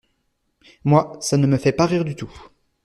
Moi, 0.83 1.15
ça 1.21 1.37
ne 1.37 1.45
me 1.45 1.57
fait 1.59 1.73
pas 1.73 1.85
rire 1.85 2.03
du 2.05 2.15
tout. 2.15 2.31